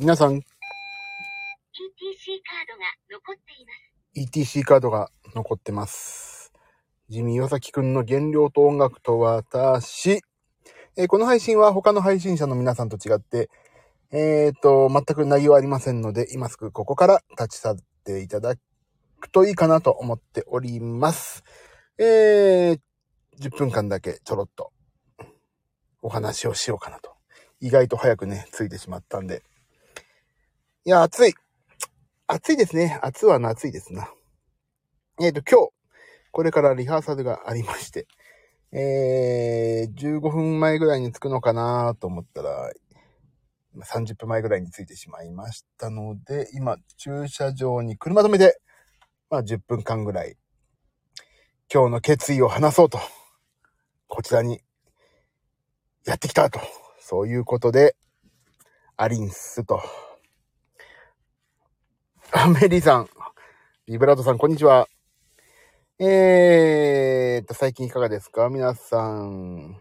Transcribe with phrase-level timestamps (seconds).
[0.00, 4.56] 皆さん、ETC カードが残っています。
[4.56, 6.54] ETC カードが残ってます。
[7.10, 10.22] ジミー岩崎くんの原料と音楽と私。
[10.96, 13.50] えーこの配信は他の配信者の皆さんと違って、
[14.10, 18.54] えっ、と、全く内容ありませんので、今すぐここから立ち去っていただ
[19.20, 21.44] くといいかなと思っております。
[21.98, 22.80] えー、
[23.38, 24.72] 10分間だけちょろっと
[26.00, 27.12] お話をしようかなと。
[27.60, 29.42] 意外と早くね、ついてしまったんで。
[30.86, 31.34] いや、暑い。
[32.26, 32.98] 暑いですね。
[33.02, 34.08] 暑は夏いですな。
[35.20, 35.72] えっ、と、今日、
[36.32, 38.06] これからリハーサルがありまして、
[38.72, 42.72] えー、15分前ぐらいに着くのかなと思ったら、
[43.76, 48.58] 30分前ぐらいに着いてしまいましたので、今、駐車場に車止めて、
[49.28, 50.38] まあ10分間ぐらい、
[51.70, 52.98] 今日の決意を話そうと、
[54.08, 54.62] こちらに、
[56.06, 56.58] やってきたと、
[57.00, 57.96] そういうことで、
[58.96, 59.82] ありんすと。
[62.32, 63.08] あ、メリーさん、
[63.86, 64.86] ビブラートさん、こんにちは。
[65.98, 68.48] えーっと、最近いかがですか？
[68.48, 69.76] 皆さん。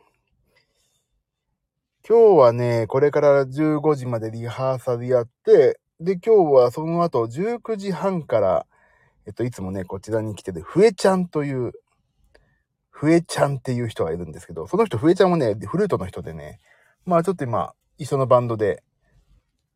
[2.08, 8.66] 今日はね、これから15時までリハーサルやって、で、今日はその後19時半から、
[9.28, 11.74] えっと、いつもね、こちらに来てる、ふえちゃんという、
[12.90, 16.60] ふえちゃんっていう人がいるんですけど、その人、ふえちゃんはね、フルートの人でね、
[17.06, 18.82] まあちょっと今、一緒のバンドで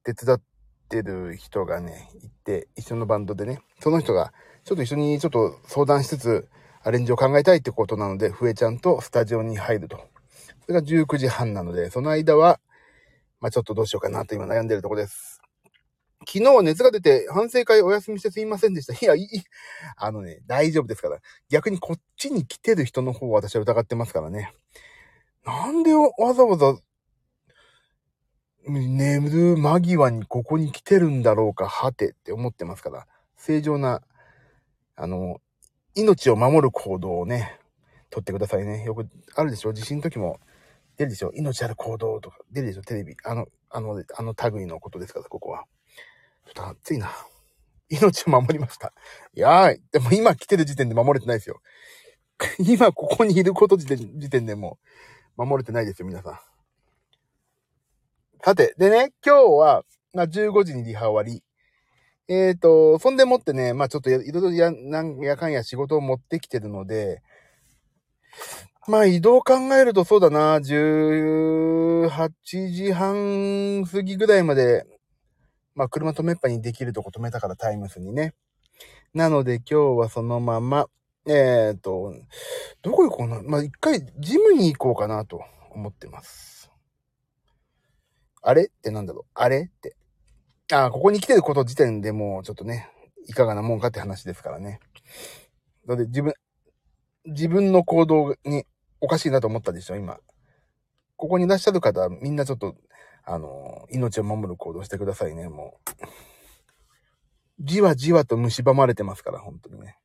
[0.04, 0.42] 手伝っ
[0.90, 6.50] てる人がね、いて、一緒のバンドでね、その人が、ちょっと一緒にちょっと相談しつつ、
[6.82, 9.98] アレンジを考えたいってことなので、ふえちゃんとスタジオに入ると。
[10.66, 12.60] それが19時半なので、その間は、
[13.40, 15.42] まあちょっとどうしようかなと今悩んでるとこです。
[16.26, 18.94] 昨日熱が出て反省会お休みしてすいませんでした。
[18.94, 19.28] いや、いい。
[19.98, 21.20] あのね、大丈夫ですから。
[21.50, 24.54] 逆にこっちに来てる人の方を私は疑ってますからね。
[25.46, 26.76] なんでわざわざ、
[28.68, 33.08] 眠る間際にここに来てるんだろうか、はてって思ってますから。
[33.36, 34.02] 正常な、
[34.96, 35.42] あの、
[35.96, 37.60] 命を守る行動をね、
[38.10, 38.84] 取ってくださいね。
[38.84, 39.74] よくあるでしょ？
[39.74, 40.40] 地震の時も
[40.98, 41.32] 出るでしょ？
[41.34, 42.82] 命ある行動とか出るでしょ？
[42.82, 43.16] テレビ。
[43.24, 45.66] あの、あの、あの類のことですから、ここは。
[46.46, 47.10] ちょっと暑いな。
[47.90, 48.94] 命を守りました。
[49.36, 49.82] いやーい。
[49.92, 51.62] でも今来てる時点で守れてないですよ。
[52.60, 54.80] 今ここにいること時点時点でも
[55.38, 56.40] 守れてないですよ、皆さん。
[58.46, 59.84] さて、でね、今日は、
[60.14, 61.42] まあ、15時にリハ終わり。
[62.28, 67.22] えっ、と、そんでもってね、まあちょっとやいろいろや、なんやかんや仕事を持ってきてるので、
[68.86, 72.10] まあ移動考えるとそうだな、18
[72.44, 74.86] 時半過ぎぐらいまで、
[75.74, 78.34] まあ車止めっぱにできるとこ止めたからタイムスにね。
[79.14, 80.88] なので今日はそのまま、
[81.28, 82.14] えっ、と、
[82.82, 83.42] どこ行こうな。
[83.42, 86.53] まあ一回ジムに行こうかなと思ってます。
[88.44, 88.66] あれ？
[88.66, 89.26] ってなんだろう？
[89.34, 89.64] あれ？
[89.64, 89.96] って。
[90.72, 92.90] ああ、ここに来てること時点でもうちょっとね、
[93.28, 94.80] いかがなもんかって話ですからね。
[95.88, 96.34] だって自分、
[97.26, 98.66] 自分の行動に
[99.00, 100.20] おかしいなと思ったでしょ、今。
[101.16, 102.76] ここにいらっしゃる方、みんなちょっと、
[103.24, 105.80] あの、命を守る行動してくださいね、も
[107.62, 107.66] う。
[107.66, 109.98] じわじわと蝕まれてますから、本当にね。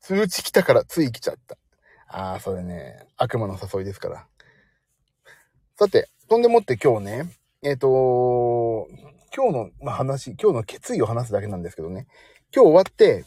[0.00, 1.56] 通知来たからつい来ちゃった。
[2.16, 4.26] ああ、それね、悪魔の誘いですから。
[5.76, 7.28] さて、そんでもって今日ね、
[7.60, 8.86] えっ、と、
[9.34, 12.06] 今日の、まあ、話、今日の決意を話すだけなんですけどね、
[12.54, 13.24] 今日終わって、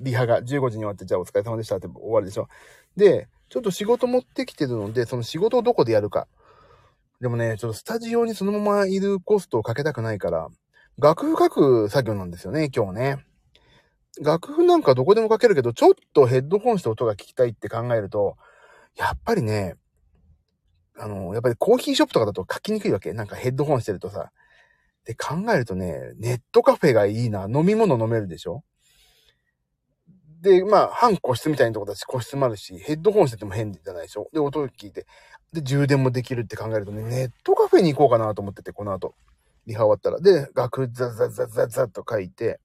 [0.00, 2.48] リハが15時に終わって、じゃあお疲れ様でしたって終わるでしょ。
[2.96, 6.26] で、ちょっと仕事持ってきてるので、その仕事をどこでやるか。
[7.20, 10.48] でもね、ちょっとスタジオにそのままいるコストをかけたくないから、
[10.96, 13.26] 楽譜書く作業なんですよね、今日ね。
[14.20, 18.36] 楽譜なんかどこでも書けるけど、ちょっとヘッドホンして音が聞きたいって考えると、
[18.96, 19.76] やっぱりね、
[20.98, 23.12] あの、やっぱりコーヒーショップとかだと書きにくいわけ。
[23.14, 24.32] なんかヘッドホンしてるとさ。
[25.04, 27.46] で、考えるとね、ネットカフェがいいな。
[27.48, 28.62] 飲み物飲めるでしょ？
[30.42, 34.28] で、まあ、半個室みたいなとこだし、個室もあるし、ヘッドホンしてても変じゃないでしょ？
[34.32, 35.06] で、音を聞いて。
[35.52, 39.14] で、充電もできるって考えるとね、ネットカフェに行こうかなと思ってて、この後。
[39.66, 40.20] リハ終わったら。
[40.20, 42.60] で、楽譜ザザザザザッと書いて、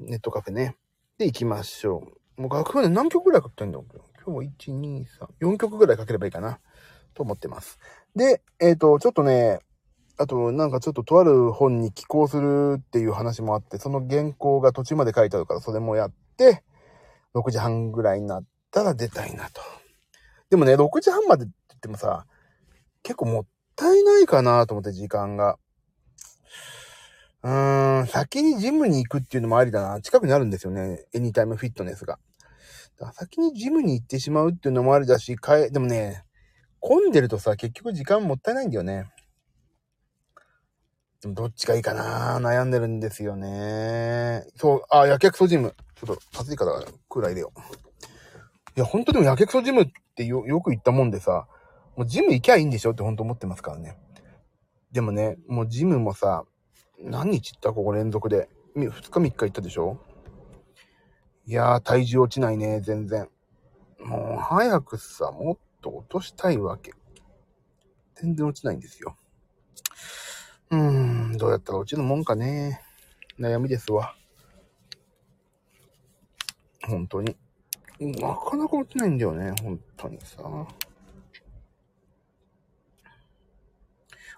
[0.00, 0.76] ネットカフェね。
[1.18, 2.02] で、行きましょ
[2.38, 2.42] う。
[2.42, 4.00] もう楽譜ね、何曲ぐらい書きたいんだろう？
[4.16, 5.04] 今日も1、2、
[5.40, 6.58] 3、4曲ぐらい書ければいいかな。
[7.14, 7.78] と思ってます。
[8.16, 9.60] で、えっ、と、ちょっとね、
[10.16, 16.62] あと、なんかちょっととある本に寄稿するっていう話もあって、その原稿が途中まで書いてあるから、それもやって、
[17.34, 19.60] 6時半ぐらいになったら出たいなと。
[20.50, 22.26] でもね、6時半までって言ってもさ、
[23.02, 25.58] 結構もったいないかなと思って、時間が。
[27.42, 30.00] うーん、先にジムに行くっていうのもありだな。
[30.00, 31.06] 近くにあるんですよね。
[31.14, 32.18] エニタイムフィットネスが。
[32.98, 36.24] だから先にジムに行ってしまうっていうのもありだし、帰、でもね、
[36.80, 39.10] 混んでるとさ、結局時間もったいないんだよね。
[41.22, 42.38] でもどっちがいいかな？
[42.40, 44.44] 悩んでるんですよね。
[44.56, 45.74] そう、あ、やけくそジム。
[45.94, 47.52] ちょっと暑いからクーラー入れよ。
[48.76, 51.46] いや、ほんとでもやけくそジムってよ、よく言ったもんでさ、
[51.96, 53.98] もうジム行きゃいいんでしょってほんと思ってますからね。
[54.92, 56.44] でもね、もうジムもさ、
[57.02, 59.98] 何日行ったここ連続で？2日3日行ったでしょ？
[61.46, 63.28] いやー、体重落ちないね、全然。
[63.98, 66.92] もう、早くさ、もっと落としたいわけ。
[68.14, 69.16] 全然落ちないんですよ。
[70.70, 70.80] うー
[71.34, 72.82] ん、どうやったら落ちるもんかね。
[73.38, 74.14] 悩みですわ。
[76.86, 77.36] 本当に。
[77.98, 80.42] なかなか落ちないんだよね、本当にさ。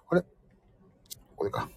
[0.09, 0.23] あれ？
[1.37, 1.69] これか。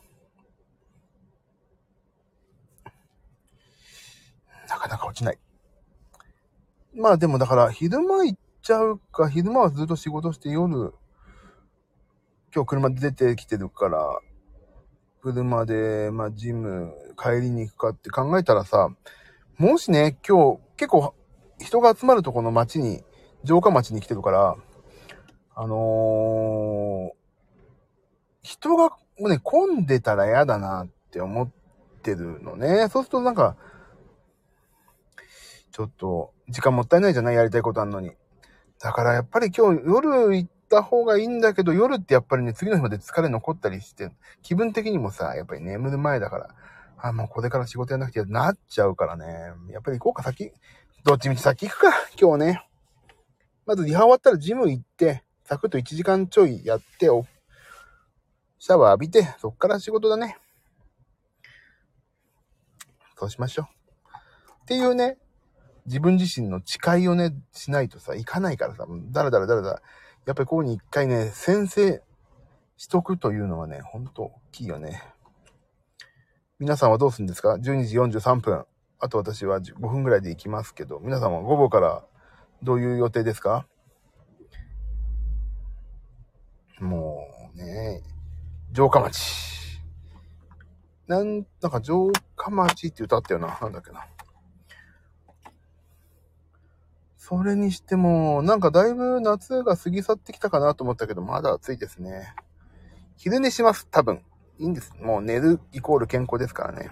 [4.69, 5.38] なかなか落ちない。
[6.94, 10.94] まあでもだから、昼間行っちゃうか、昼間はずっと仕事して夜、
[12.53, 14.19] 今日車で出てきてるから、
[15.21, 18.89] 車で、まあジム帰りに行くかって考えたらさ、
[19.57, 21.13] もしね、今日結構
[21.59, 23.03] 人が集まるとこの町に、
[23.44, 24.56] 城下町に来てるから、
[25.56, 27.15] あのー、
[28.41, 28.89] 人が
[29.19, 31.50] もうね、混んでたら嫌だなって思っ
[32.01, 32.89] てるのね。
[32.89, 33.56] そうするとなんか、
[35.75, 38.12] ちょっと、時間もったいないじゃないやりたいことあんのに。
[38.80, 44.10] だからやっぱり今日夜行った方がいいんだけど、夜ってやっぱりね、次の日まで疲れ残ったりして、
[44.42, 46.56] 気分的にもさ、やっぱり眠る前だから、
[46.98, 49.25] あ、もうこれから仕事やんなくてなっちゃうからね。
[49.69, 50.54] やっぱり行こうか、先。
[51.04, 52.69] どっちみち先行くか、今日ね。
[53.66, 57.25] まずリハ終わったらジム行って、サクッと1時間ちょいやって、お
[58.60, 60.38] シャワー浴びて、そっから仕事だね。
[63.18, 63.66] そうしましょう。
[64.62, 65.18] っていうね、
[65.86, 69.82] 自分自身の誓いをね、しないとさ、いかないからさ、だらだらだらだら。
[70.26, 72.02] やっぱりここに一回ね、先生
[72.78, 75.04] しとくというのはね、ほんと大きいよね。
[76.58, 78.66] 皆さんはどうするんですか ?12 時43分。
[79.00, 82.04] あと私は5分ぐらいで行きますけど、皆さんは午後から
[82.64, 83.68] どういう予定ですか？
[86.80, 88.02] もうね、
[88.74, 89.80] 城下町。
[91.08, 93.60] なん、なんか城下町って歌ったよな。
[93.62, 94.06] なんだっけな。
[97.27, 102.36] それにしても、なんかだいぶ夏が過ぎ去ってきたかなと思ったけど、まだ暑いですね。
[103.18, 104.22] 昼寝します、多分。
[104.60, 104.94] いいんです。
[105.01, 106.92] もう寝るイコール健康ですからね。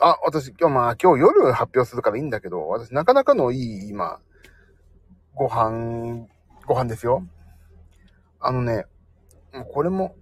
[0.00, 4.20] あ、私、今日まあ今日夜発表するからいいんだけど、私なかなかのいい今、
[5.34, 6.28] ご飯、
[6.64, 7.26] ご飯ですよ。
[8.38, 8.86] あのね、
[9.52, 10.14] もうこれも、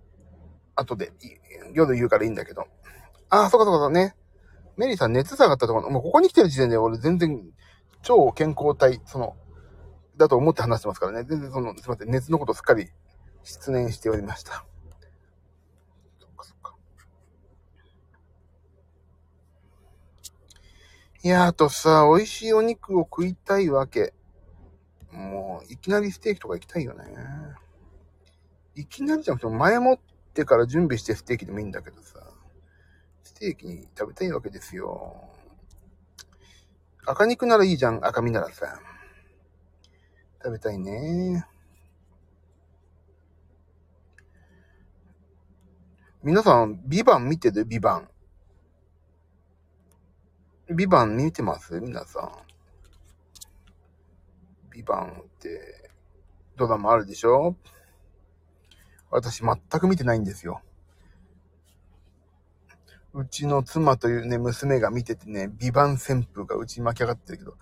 [0.75, 1.13] 後で
[1.75, 2.65] 夜言うからいいんだけど。
[3.29, 4.15] あ、そうかそうかそうね。
[4.79, 7.45] メリーさん熱下がったとこ、もうここに来てる時点で俺全然
[8.03, 9.37] 超健康体、その、
[10.17, 11.25] だと思って話してますからね。
[11.25, 12.89] 全然その、すいません、熱のことすっかり
[13.43, 14.65] 失念しておりました。
[16.21, 16.77] そっかそっか。
[21.25, 24.15] いや、あとさ、美味しいお肉を食いたいわけ。
[25.11, 27.05] もう、いきなりステーキとか行きたいよね。
[28.77, 29.99] いきなりじゃなくても前もっ
[30.35, 32.18] てから準備してステーキでもいいんだけどさ。
[33.39, 35.15] ステーキに食べたいわけですよ。
[37.07, 38.81] 赤肉ならいいじゃん、赤身ならさ。
[40.43, 41.47] 食べたいね。
[46.25, 47.65] 皆さん、ビバン見てる？
[47.65, 48.09] ビバン。
[50.75, 51.81] ビバン見てます？
[51.81, 52.33] 皆さん。
[54.73, 55.93] ビバンって、
[56.57, 57.55] ドラマあるでしょ？
[59.13, 60.61] 私全く見てないんですよ。
[63.19, 67.57] うちの妻というね、娘が見ててね、ビバン旋風がうちに巻き上がってるけど、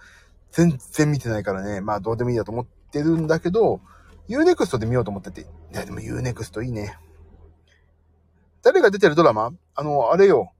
[0.51, 3.81] 全然見てないからね、まあどうでもいいやと思ってるんだけど、
[4.29, 5.41] Unext で見ようと思ってて。
[5.41, 6.99] いや、でも Unext いいね。
[8.63, 9.55] 誰が出てるドラマ？
[9.75, 10.53] あの、あれよ。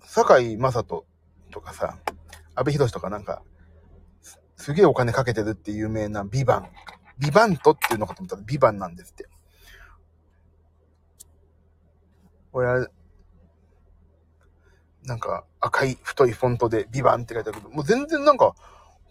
[0.00, 1.06] 堺雅人
[1.52, 1.96] とかさ、
[2.56, 3.40] 安部寛とかなんか、
[4.56, 6.70] すげえお金かけてるって有名なビバン。
[7.20, 9.28] ビバントっていうのかと思ったらビバンなんですって。
[12.52, 12.88] 俺、
[15.10, 18.54] なんか赤い太いフォントでビバンって書いてあるけど、もう全然なんか、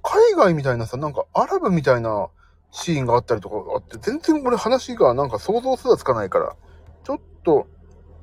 [0.02, 2.30] 海外みたいなさ、なんかアラブみたいな
[2.72, 6.56] シーンがあったりとかあって、全然俺話がなんか想像すらつかないから、
[7.04, 7.68] ちょっと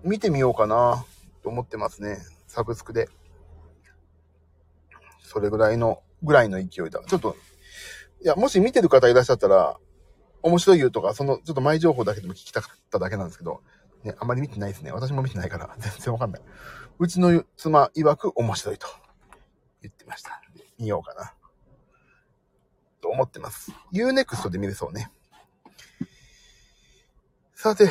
[0.02, 1.04] 見てみようかな
[1.42, 2.16] と思ってますね。
[2.46, 3.10] サブスクで。
[5.20, 7.02] それぐらいの、ぐらいの勢いだ。
[7.06, 7.36] ちょっと、
[8.22, 9.76] いや、もし見てる方いらっしゃったら、
[10.40, 13.60] 面白いよとか、その、ちょっと前情報だけでも聞きたかっただけなんですけど、
[14.02, 14.92] ね、あんまり見てないですね。
[14.92, 16.42] 私も見てないから、全然わかんない。
[16.98, 18.86] うちの妻曰く面白いと
[19.82, 20.40] 言ってました。
[20.78, 21.34] 見ようかな。
[23.02, 23.70] と思ってます。
[23.92, 25.10] Unext で見れそうね。
[27.54, 27.90] さて、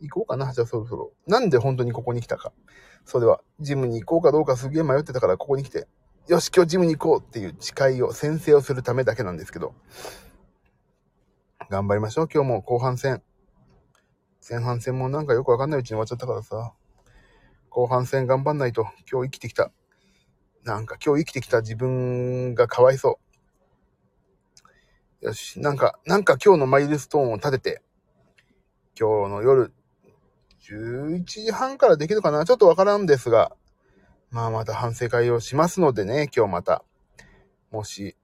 [0.00, 0.52] 行こうかな。
[0.52, 1.12] じゃあそろそろ。
[1.26, 2.52] なんで本当にここに来たか。
[3.04, 5.86] それは、ジムに行こうかどうかすげえ迷ってたからここに来て、
[6.26, 9.74] よし、今日ジムに行こうっていう誓いを、宣誓をするためだけなんですけど。
[11.68, 12.28] 頑張りましょう。
[12.32, 13.22] 今日も後半戦。
[14.48, 16.72] 前半戦もなんかよくわかんないうちに終わっちゃったからさ。
[17.70, 19.70] 後半戦頑張んないと、今日生きてきた。
[20.64, 23.18] なんか今日生きてきた自分がかわいそ
[25.22, 25.26] う。
[25.26, 27.82] よし、なんか、なんか今日のマイルストーンを立てて、
[28.98, 29.72] 今日の夜、
[30.68, 32.44] 11時半からできるかな？
[32.44, 33.56] ちょっとわからんですが、
[34.30, 36.84] まあまた反省会をしますのでね、今日また。
[37.70, 38.16] もし、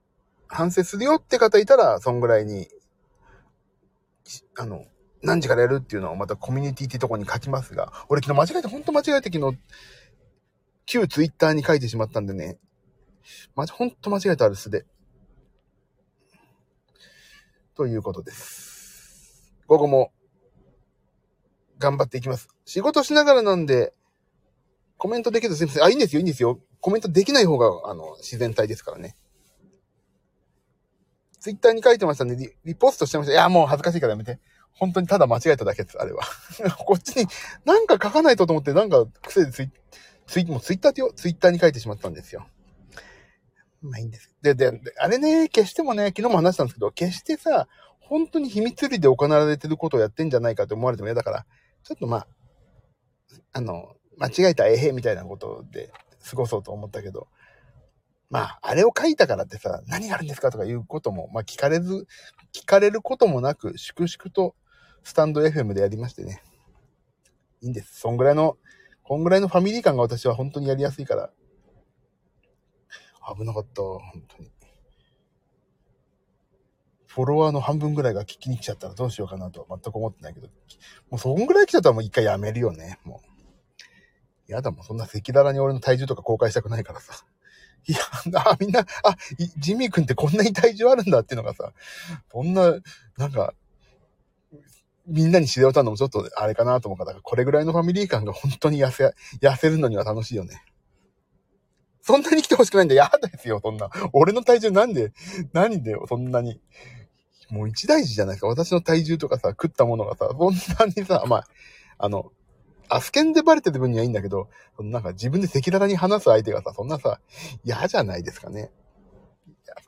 [0.47, 2.67] 反省するよって方いたら、そんぐらいに、
[4.57, 4.85] あの、
[5.21, 9.57] 何時からやるっていうのをまたコミュニティってとこに書きますが、俺昨日間違えて、ほんと間違えて昨日、
[10.85, 12.57] 旧ツイッターに書いてしまったんでね、
[13.55, 14.85] まじ、ほんと間違えたあれ素で。
[17.75, 19.53] ということです。
[19.67, 20.11] 午後も、
[21.79, 22.47] 頑張っていきます。
[22.65, 23.93] 仕事しながらなんで、
[24.97, 25.83] コメントできるとすいません。
[25.83, 26.59] あ、いいんですよ、いいんですよ。
[26.79, 29.15] コメントできない方が、あの、自然体ですからね。
[31.39, 33.33] ツイッターに書いてましたんで、リリポストしてました。
[33.33, 34.39] いや、もう恥ずかしいからやめて。
[34.79, 36.23] 本当にただ間違えただけです、あれは。
[36.85, 37.27] こっちに、
[37.65, 39.71] なんか書かないとと思って、なんか癖でツイ
[40.27, 42.47] ツイもうツイッターってよ、ツイッターに書いてしまったんですよ。
[43.81, 44.29] まあいいんです。
[44.41, 47.67] で、で、であれね、決してもね、昨日も話したんですけど、決してさ、
[47.99, 51.45] 本当に秘密裏で行われてることをやってんじゃないかと思われても嫌だから、
[51.83, 52.27] ちょっとまあ、
[53.53, 55.91] あの、間違えたえへみたいなことで
[56.29, 57.27] 過ごそうと思ったけど、
[58.29, 62.07] まあ、あれを書いたからってさ、何があるんですかとかいうことも、まあ聞かれず、
[62.53, 64.55] 聞かれることもなく、粛々と
[65.07, 66.43] スタンド FM でやりましてね。
[67.61, 67.97] いいんです。
[68.01, 68.57] そんぐらいの、
[69.03, 71.29] こんぐらいのファミリー感が私は本当にやりやすいから。
[73.33, 74.51] 危なかった、本当に。
[77.05, 80.49] フォロワーの半分ぐらいが聞きに来ちゃったらどうしようかなとは全く思ってないけど。
[81.09, 83.21] もうそんぐらい来ちゃったらもう一回やめるよね、も
[84.49, 84.51] う。
[84.51, 87.13] やだもん、そんな赤裸々に俺の体重とか公開したくないからさ。
[87.87, 87.99] いや、
[88.41, 88.85] あ、みんな、あ、
[89.57, 91.71] ジミー君ってこんなに体重あるんだっていうのがさ、
[92.29, 92.75] そんな、
[93.15, 93.53] なんか、
[95.07, 100.61] みんなに知れ渡るのもちょっとあれかなと思うから、これぐらいのファミリー感が本当に痩せ、痩せるのには楽しいよね。
[102.01, 102.95] そんなに来てほしくないんだ。
[102.95, 103.89] やだですよ、そんな。
[104.13, 105.13] 俺の体重なんで、
[105.53, 106.61] 何でよそんなに。
[107.49, 108.47] もう一大事じゃないですか。
[108.47, 111.47] 私の体重とかさ、食ったものがさ、そんなにさ、まあ、
[111.97, 112.31] あの、
[112.89, 117.19] アスケンでバレてる分にはいいんだけど、そのなんか自分で赤裸々に話す相手がさ、そんなさ、
[117.63, 118.71] 嫌じゃないですかね。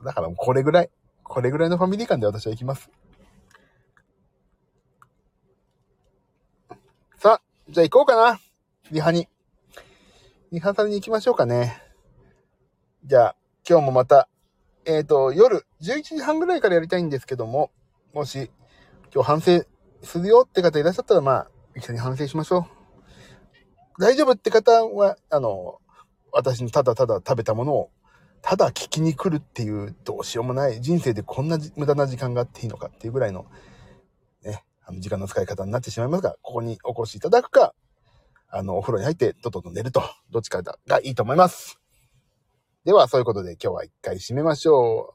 [0.04, 0.90] だからもうこれぐらい、
[1.22, 2.90] これぐらいのファミリー感で私は行きます。
[7.18, 8.40] さあ、じゃあ行こうかな。
[8.90, 9.28] リハに。
[10.50, 11.80] リハーサルに行きましょうかね。
[13.04, 13.36] じゃあ、
[13.68, 14.28] 今日もまた、
[14.84, 17.70] えっ、と、夜11時半ぐらいからやりたいんですけども、
[18.12, 18.50] もし、
[19.14, 19.64] 今日反省
[20.02, 22.66] するよって方いらっしゃったら、まあ、一緒に反省しましょ
[23.98, 24.02] う。
[24.02, 25.78] 大丈夫って方は、あの、
[26.32, 27.90] 私のただただ食べたものを、
[28.42, 33.46] ただ聞きに来るっていう、どうしようもない、人生でこんな無駄な時間があっていいのかっていうぐらいの、
[34.90, 37.74] あの、時間の使い方になってしまいますが、ここにお越しいただくか、
[38.48, 41.80] あの、お風呂に入って、とっとと寝ると、どっちかがいいと思います。
[42.84, 45.14] では、そういうことで今日は一回締めましょ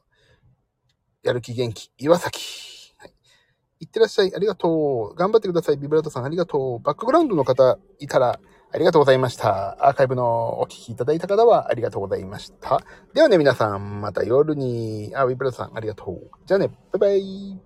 [1.22, 1.26] う。
[1.26, 2.94] やる気元気、岩崎。
[2.96, 3.12] はい。
[3.80, 4.34] いってらっしゃい。
[4.34, 5.14] ありがとう。
[5.14, 5.76] 頑張ってください。
[5.76, 6.78] ビブラートさん、ありがとう。
[6.80, 8.40] バックグラウンドの方いたら、
[8.72, 9.86] ありがとうございました。
[9.86, 12.80] アーカイブのお聞きいただいた方は、ありがとうございました。
[13.12, 16.30] ではね、皆さん、また夜に、あ、ビブラートさん、ありがとう。
[16.46, 17.65] じゃあね、バイバイ。